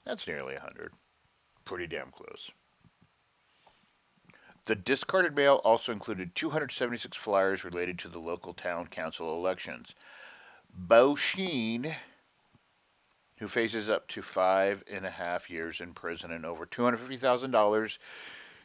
That's 0.03 0.27
nearly 0.27 0.55
100. 0.55 0.91
Pretty 1.63 1.87
damn 1.87 2.11
close. 2.11 2.51
The 4.65 4.75
discarded 4.75 5.37
mail 5.37 5.61
also 5.63 5.93
included 5.93 6.35
276 6.35 7.15
flyers 7.15 7.63
related 7.63 7.97
to 7.99 8.09
the 8.09 8.19
local 8.19 8.53
town 8.53 8.87
council 8.87 9.33
elections. 9.37 9.95
Beauchene, 10.77 11.95
who 13.37 13.47
faces 13.47 13.89
up 13.89 14.09
to 14.09 14.21
five 14.21 14.83
and 14.91 15.05
a 15.05 15.11
half 15.11 15.49
years 15.49 15.79
in 15.79 15.93
prison 15.93 16.29
and 16.29 16.45
over 16.45 16.65
$250,000 16.65 17.97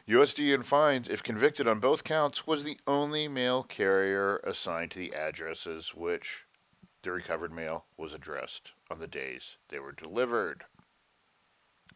USD 0.09 0.55
in 0.55 0.63
fines, 0.63 1.07
if 1.07 1.21
convicted 1.21 1.67
on 1.67 1.79
both 1.79 2.03
counts, 2.03 2.47
was 2.47 2.63
the 2.63 2.79
only 2.87 3.27
mail 3.27 3.61
carrier 3.61 4.37
assigned 4.37 4.89
to 4.89 4.97
the 4.97 5.13
addresses 5.13 5.93
which 5.93 6.45
the 7.03 7.11
recovered 7.11 7.53
mail 7.53 7.85
was 7.95 8.11
addressed 8.11 8.71
on 8.89 8.97
the 8.97 9.05
days 9.05 9.57
they 9.67 9.77
were 9.77 9.91
delivered. 9.91 10.63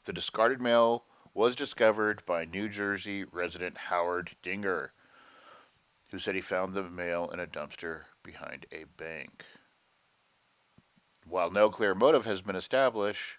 The 0.06 0.14
discarded 0.14 0.62
mail 0.62 1.06
was 1.34 1.56
discovered 1.56 2.24
by 2.28 2.46
New 2.46 2.70
Jersey 2.70 3.24
resident 3.24 3.78
Howard 3.90 4.36
Dinger, 4.44 4.94
who 6.12 6.20
said 6.20 6.36
he 6.36 6.42
found 6.42 6.76
the 6.76 6.84
mail 6.84 7.32
in 7.34 7.40
a 7.40 7.48
dumpster 7.48 8.02
behind 8.22 8.68
a 8.72 8.84
bank. 8.96 9.44
While 11.26 11.50
no 11.50 11.72
clear 11.72 11.96
motive 11.96 12.26
has 12.26 12.44
been 12.44 12.56
established, 12.56 13.38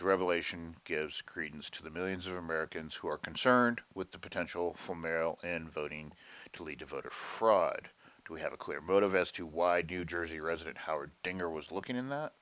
the 0.00 0.06
revelation 0.06 0.76
gives 0.84 1.20
credence 1.20 1.68
to 1.68 1.82
the 1.82 1.90
millions 1.90 2.26
of 2.26 2.34
Americans 2.34 2.96
who 2.96 3.08
are 3.08 3.18
concerned 3.18 3.82
with 3.94 4.12
the 4.12 4.18
potential 4.18 4.74
for 4.74 4.96
mail 4.96 5.38
in 5.44 5.68
voting 5.68 6.12
to 6.54 6.62
lead 6.62 6.78
to 6.78 6.86
voter 6.86 7.10
fraud. 7.10 7.90
Do 8.26 8.32
we 8.32 8.40
have 8.40 8.54
a 8.54 8.56
clear 8.56 8.80
motive 8.80 9.14
as 9.14 9.30
to 9.32 9.44
why 9.44 9.82
New 9.82 10.06
Jersey 10.06 10.40
resident 10.40 10.78
Howard 10.78 11.10
Dinger 11.22 11.50
was 11.50 11.70
looking 11.70 11.96
in 11.96 12.08
that? 12.08 12.32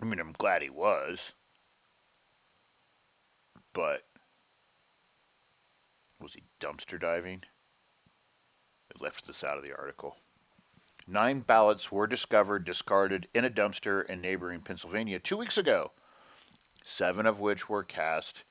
I 0.00 0.06
mean, 0.06 0.18
I'm 0.18 0.32
glad 0.32 0.62
he 0.62 0.70
was. 0.70 1.34
But 3.74 4.06
was 6.18 6.32
he 6.32 6.44
dumpster 6.58 6.98
diving? 6.98 7.42
It 8.88 9.02
left 9.02 9.26
this 9.26 9.44
out 9.44 9.58
of 9.58 9.62
the 9.62 9.76
article. 9.76 10.16
Nine 11.10 11.40
ballots 11.40 11.90
were 11.90 12.06
discovered 12.06 12.64
discarded 12.64 13.26
in 13.34 13.44
a 13.44 13.50
dumpster 13.50 14.06
in 14.06 14.20
neighboring 14.20 14.60
Pennsylvania 14.60 15.18
two 15.18 15.36
weeks 15.36 15.58
ago, 15.58 15.90
seven 16.84 17.26
of 17.26 17.40
which 17.40 17.68
were 17.68 17.82
cast 17.82 18.44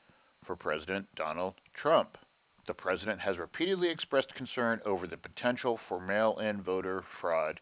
for 0.44 0.58
President 0.58 1.08
Donald 1.16 1.54
Trump. 1.74 2.18
The 2.66 2.74
president 2.74 3.22
has 3.22 3.40
repeatedly 3.40 3.88
expressed 3.88 4.36
concern 4.36 4.82
over 4.84 5.08
the 5.08 5.16
potential 5.16 5.78
for 5.78 6.02
mail 6.02 6.38
in 6.38 6.62
voter 6.62 7.02
fraud 7.02 7.62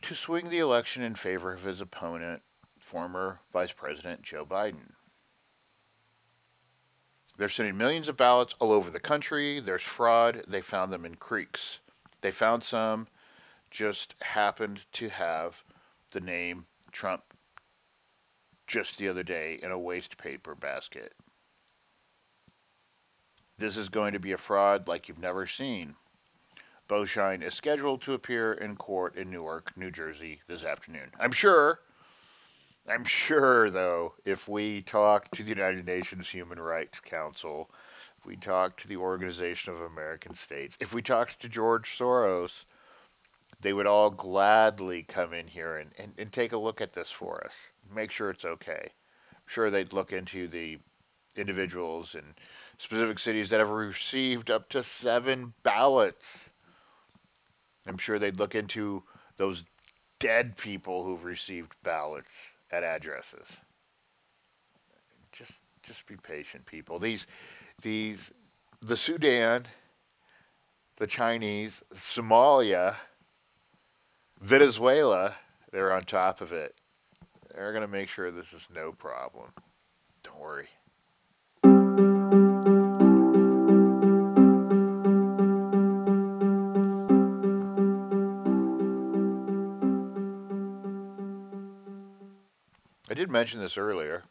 to 0.00 0.14
swing 0.14 0.48
the 0.48 0.60
election 0.60 1.02
in 1.02 1.14
favor 1.14 1.52
of 1.52 1.64
his 1.64 1.82
opponent, 1.82 2.40
former 2.80 3.40
Vice 3.52 3.72
President 3.72 4.22
Joe 4.22 4.46
Biden. 4.46 4.92
They're 7.36 7.50
sending 7.50 7.76
millions 7.76 8.08
of 8.08 8.16
ballots 8.16 8.54
all 8.60 8.72
over 8.72 8.90
the 8.90 8.98
country. 8.98 9.60
There's 9.60 9.82
fraud. 9.82 10.42
They 10.48 10.62
found 10.62 10.90
them 10.90 11.04
in 11.04 11.16
creeks. 11.16 11.80
They 12.22 12.30
found 12.30 12.62
some 12.62 13.08
just 13.74 14.14
happened 14.22 14.86
to 14.92 15.08
have 15.08 15.64
the 16.12 16.20
name 16.20 16.64
Trump 16.92 17.24
just 18.68 18.98
the 18.98 19.08
other 19.08 19.24
day 19.24 19.58
in 19.60 19.72
a 19.72 19.78
waste 19.78 20.16
paper 20.16 20.54
basket. 20.54 21.12
This 23.58 23.76
is 23.76 23.88
going 23.88 24.12
to 24.12 24.20
be 24.20 24.30
a 24.30 24.38
fraud 24.38 24.86
like 24.86 25.08
you've 25.08 25.18
never 25.18 25.44
seen. 25.46 25.96
Beauchene 26.88 27.42
is 27.42 27.54
scheduled 27.54 28.00
to 28.02 28.12
appear 28.12 28.52
in 28.52 28.76
court 28.76 29.16
in 29.16 29.28
Newark, 29.30 29.76
New 29.76 29.90
Jersey 29.90 30.40
this 30.46 30.64
afternoon. 30.64 31.10
I'm 31.18 31.32
sure, 31.32 31.80
I'm 32.88 33.04
sure, 33.04 33.70
though, 33.70 34.14
if 34.24 34.48
we 34.48 34.82
talk 34.82 35.32
to 35.32 35.42
the 35.42 35.48
United 35.48 35.84
Nations 35.84 36.28
Human 36.28 36.60
Rights 36.60 37.00
Council, 37.00 37.70
if 38.18 38.24
we 38.24 38.36
talk 38.36 38.76
to 38.76 38.88
the 38.88 38.98
Organization 38.98 39.72
of 39.72 39.80
American 39.80 40.34
States, 40.34 40.78
if 40.80 40.94
we 40.94 41.02
talk 41.02 41.30
to 41.30 41.48
George 41.48 41.88
Soros, 41.98 42.66
they 43.64 43.72
would 43.72 43.86
all 43.86 44.10
gladly 44.10 45.02
come 45.02 45.32
in 45.32 45.46
here 45.48 45.78
and, 45.78 45.90
and, 45.98 46.12
and 46.18 46.30
take 46.30 46.52
a 46.52 46.58
look 46.58 46.82
at 46.82 46.92
this 46.92 47.10
for 47.10 47.42
us, 47.46 47.70
make 47.92 48.10
sure 48.10 48.28
it's 48.28 48.44
okay. 48.44 48.90
I'm 49.32 49.46
sure 49.46 49.70
they'd 49.70 49.94
look 49.94 50.12
into 50.12 50.46
the 50.46 50.78
individuals 51.34 52.14
and 52.14 52.34
specific 52.76 53.18
cities 53.18 53.48
that 53.48 53.60
have 53.60 53.70
received 53.70 54.50
up 54.50 54.68
to 54.68 54.82
seven 54.82 55.54
ballots. 55.62 56.50
I'm 57.86 57.96
sure 57.96 58.18
they'd 58.18 58.38
look 58.38 58.54
into 58.54 59.02
those 59.38 59.64
dead 60.18 60.58
people 60.58 61.04
who've 61.04 61.24
received 61.24 61.74
ballots 61.82 62.50
at 62.70 62.84
addresses. 62.84 63.60
Just 65.32 65.62
just 65.82 66.06
be 66.06 66.16
patient, 66.16 66.66
people. 66.66 66.98
These 66.98 67.26
these 67.80 68.30
the 68.82 68.96
Sudan, 68.96 69.64
the 70.96 71.06
Chinese, 71.06 71.82
Somalia, 71.94 72.96
Venezuela, 74.44 75.36
they're 75.72 75.90
on 75.90 76.02
top 76.02 76.42
of 76.42 76.52
it. 76.52 76.74
They're 77.54 77.72
going 77.72 77.80
to 77.80 77.88
make 77.88 78.10
sure 78.10 78.30
this 78.30 78.52
is 78.52 78.68
no 78.72 78.92
problem. 78.92 79.52
Don't 80.22 80.38
worry. 80.38 80.68
I 93.10 93.14
did 93.14 93.30
mention 93.30 93.60
this 93.60 93.78
earlier. 93.78 94.24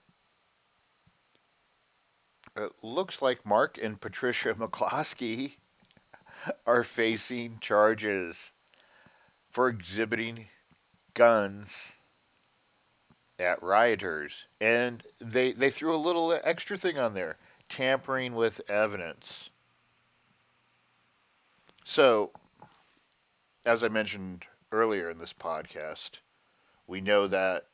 It 2.55 2.71
looks 2.83 3.19
like 3.19 3.47
Mark 3.47 3.79
and 3.81 3.99
Patricia 3.99 4.53
McCloskey 4.59 5.53
are 6.67 6.83
facing 6.83 7.57
charges 7.61 8.51
for 9.53 9.69
exhibiting 9.69 10.47
guns 11.13 11.93
at 13.37 13.61
rioters. 13.61 14.47
And 14.59 15.03
they, 15.21 15.51
they 15.51 15.69
threw 15.69 15.95
a 15.95 15.97
little 15.97 16.37
extra 16.43 16.75
thing 16.75 16.97
on 16.97 17.13
there 17.13 17.37
tampering 17.69 18.33
with 18.33 18.61
evidence. 18.67 19.51
So, 21.85 22.31
as 23.63 23.83
I 23.83 23.89
mentioned 23.89 24.45
earlier 24.71 25.09
in 25.11 25.19
this 25.19 25.33
podcast, 25.33 26.19
we 26.87 26.99
know 26.99 27.27
that 27.27 27.65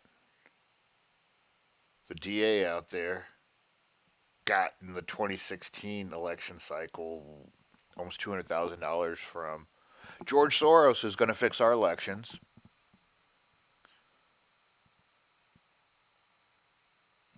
the 2.09 2.15
DA 2.15 2.65
out 2.65 2.89
there 2.89 3.27
got 4.43 4.73
in 4.81 4.93
the 4.93 5.01
2016 5.01 6.11
election 6.11 6.59
cycle 6.59 7.49
almost 7.97 8.19
$200,000 8.19 9.17
from 9.17 9.67
George 10.25 10.59
Soros 10.59 11.03
is 11.05 11.15
going 11.15 11.29
to 11.29 11.33
fix 11.33 11.61
our 11.61 11.71
elections. 11.71 12.39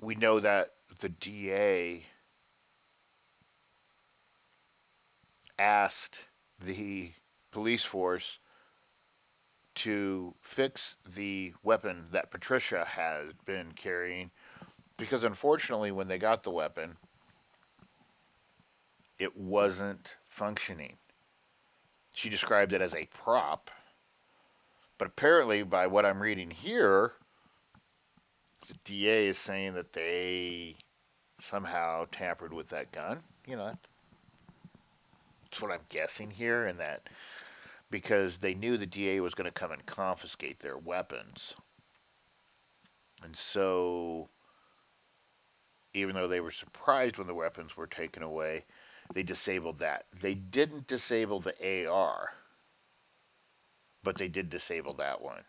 We 0.02 0.16
know 0.16 0.40
that 0.40 0.72
the 1.00 1.10
DA 1.10 2.06
asked 5.60 6.26
the 6.60 7.12
police 7.52 7.84
force 7.84 8.40
to 9.76 10.34
fix 10.42 10.98
the 11.08 11.54
weapon 11.64 12.08
that 12.12 12.32
Patricia 12.32 12.84
had 12.84 13.46
been 13.46 13.72
carrying 13.74 14.32
because 14.98 15.24
unfortunately 15.24 15.92
when 15.92 16.08
they 16.08 16.18
got 16.18 16.44
the 16.44 16.52
weapon 16.52 16.98
it 19.20 19.38
wasn't 19.38 20.18
functioning. 20.28 20.98
She 22.14 22.30
described 22.30 22.74
it 22.74 22.82
as 22.82 22.94
a 22.94 23.08
prop. 23.14 23.72
But 24.98 25.08
apparently 25.08 25.64
by 25.64 25.88
what 25.88 26.06
I'm 26.06 26.22
reading 26.22 26.52
here 26.52 27.14
the 28.68 28.76
DA 28.84 29.28
is 29.28 29.38
saying 29.38 29.74
that 29.74 29.94
they 29.94 30.76
somehow 31.40 32.06
tampered 32.12 32.54
with 32.54 32.70
that 32.70 32.92
gun. 32.92 33.22
You 33.48 33.56
know, 33.56 33.78
that's 35.44 35.62
what 35.62 35.72
I'm 35.72 35.82
guessing 35.90 36.32
here, 36.32 36.66
and 36.66 36.80
that 36.80 37.10
because 37.90 38.38
they 38.38 38.54
knew 38.54 38.78
the 38.78 38.86
DA 38.86 39.20
was 39.20 39.34
going 39.34 39.46
to 39.46 39.52
come 39.52 39.72
and 39.72 39.86
confiscate 39.86 40.60
their 40.60 40.78
weapons. 40.78 41.56
And 43.24 43.36
so, 43.36 44.30
even 45.94 46.16
though 46.16 46.28
they 46.28 46.40
were 46.40 46.52
surprised 46.52 47.18
when 47.18 47.28
the 47.28 47.36
weapons 47.36 47.76
were 47.76 47.88
taken 47.88 48.24
away, 48.24 48.66
they 49.14 49.24
disabled 49.24 49.80
that. 49.80 50.06
They 50.22 50.34
didn't 50.34 50.88
disable 50.88 51.40
the 51.40 51.88
AR, 51.88 52.34
but 54.04 54.18
they 54.18 54.28
did 54.28 54.50
disable 54.50 54.94
that 54.96 55.22
one. 55.22 55.44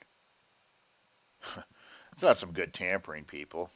It's 2.12 2.22
not 2.22 2.36
some 2.36 2.52
good 2.52 2.74
tampering, 2.74 3.24
people. 3.24 3.70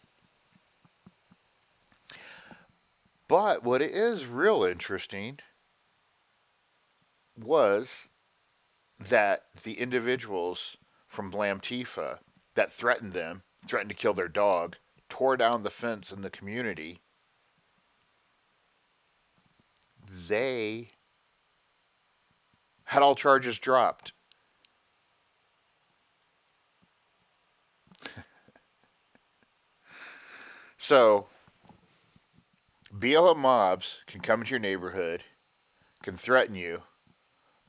But 3.29 3.65
what 3.65 3.83
is 3.83 4.27
real 4.27 4.63
interesting 4.63 5.41
was 7.37 8.09
that 8.99 9.47
the 9.65 9.81
individuals 9.81 10.77
from 11.09 11.33
Blamtifa 11.33 12.19
that 12.55 12.73
threatened 12.73 13.13
them, 13.13 13.43
threatened 13.67 13.91
to 13.91 13.97
kill 13.97 14.15
their 14.15 14.29
dog, 14.29 14.77
tore 15.09 15.37
down 15.37 15.63
the 15.63 15.71
fence 15.71 16.13
in 16.13 16.23
the 16.23 16.31
community. 16.31 17.01
They 20.11 20.91
had 22.85 23.03
all 23.03 23.15
charges 23.15 23.59
dropped. 23.59 24.13
So, 30.87 31.27
BLM 32.97 33.39
mobs 33.39 34.03
can 34.07 34.21
come 34.21 34.43
into 34.43 34.51
your 34.53 34.61
neighborhood, 34.61 35.25
can 36.05 36.17
threaten 36.17 36.55
you, 36.55 36.83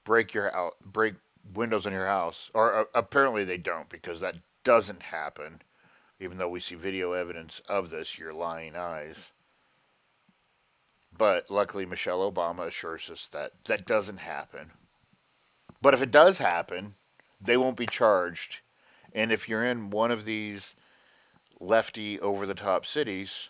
break 0.04 0.36
your 0.36 0.56
out, 0.56 0.76
break 0.86 1.16
windows 1.56 1.88
in 1.88 1.94
your 1.94 2.06
house, 2.06 2.52
or 2.54 2.76
uh, 2.76 2.84
apparently 2.94 3.44
they 3.44 3.58
don't 3.58 3.90
because 3.90 4.20
that 4.20 4.38
doesn't 4.64 5.02
happen. 5.02 5.64
Even 6.20 6.38
though 6.38 6.48
we 6.48 6.60
see 6.60 6.76
video 6.76 7.14
evidence 7.14 7.60
of 7.68 7.90
this, 7.90 8.20
your 8.20 8.34
lying 8.34 8.76
eyes. 8.76 9.32
But 11.16 11.50
luckily, 11.50 11.86
Michelle 11.86 12.32
Obama 12.32 12.68
assures 12.68 13.10
us 13.10 13.28
that 13.28 13.52
that 13.66 13.86
doesn't 13.86 14.18
happen. 14.18 14.72
But 15.82 15.94
if 15.94 16.02
it 16.02 16.12
does 16.12 16.38
happen, 16.38 16.96
they 17.40 17.58
won't 17.58 17.78
be 17.78 17.86
charged. 17.86 18.62
And 19.14 19.32
if 19.32 19.48
you're 19.48 19.64
in 19.64 19.90
one 19.90 20.12
of 20.12 20.26
these 20.26 20.76
lefty 21.60 22.20
over 22.20 22.46
the 22.46 22.54
top 22.54 22.86
cities. 22.86 23.50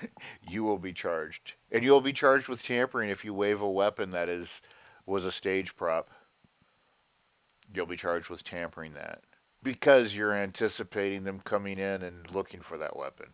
you 0.48 0.62
will 0.64 0.78
be 0.78 0.92
charged. 0.92 1.54
And 1.70 1.82
you'll 1.82 2.00
be 2.00 2.12
charged 2.12 2.48
with 2.48 2.62
tampering 2.62 3.10
if 3.10 3.24
you 3.24 3.34
wave 3.34 3.60
a 3.60 3.70
weapon 3.70 4.10
that 4.10 4.28
is 4.28 4.62
was 5.04 5.24
a 5.24 5.32
stage 5.32 5.74
prop. 5.76 6.10
You'll 7.74 7.86
be 7.86 7.96
charged 7.96 8.30
with 8.30 8.44
tampering 8.44 8.94
that 8.94 9.22
because 9.62 10.16
you're 10.16 10.34
anticipating 10.34 11.24
them 11.24 11.40
coming 11.40 11.78
in 11.78 12.02
and 12.02 12.30
looking 12.30 12.60
for 12.60 12.78
that 12.78 12.96
weapon. 12.96 13.28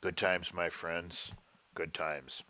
Good 0.00 0.16
times, 0.16 0.54
my 0.54 0.68
friends. 0.68 1.32
Good 1.74 1.92
times. 1.92 2.42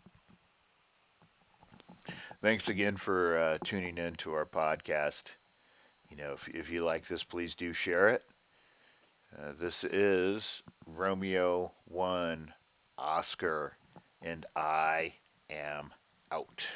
Thanks 2.41 2.69
again 2.69 2.95
for 2.95 3.37
uh, 3.37 3.57
tuning 3.63 3.97
in 3.97 4.15
to 4.15 4.33
our 4.33 4.45
podcast. 4.45 5.35
You 6.09 6.17
know, 6.17 6.33
if, 6.33 6.47
if 6.49 6.71
you 6.71 6.83
like 6.83 7.07
this, 7.07 7.23
please 7.23 7.55
do 7.55 7.73
share 7.73 8.09
it. 8.09 8.23
Uh, 9.37 9.51
this 9.59 9.83
is 9.83 10.63
Romeo 10.85 11.73
1 11.85 12.53
Oscar, 12.97 13.77
and 14.21 14.45
I 14.55 15.13
am 15.49 15.91
out. 16.31 16.67